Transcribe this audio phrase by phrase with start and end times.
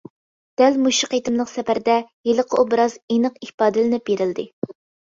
[0.61, 1.99] دەل مۇشۇ قېتىملىق سەپەردە،
[2.31, 4.53] ھېلىقى ئوبراز ئېنىق ئىپادىلىنىپ بېرىلدى.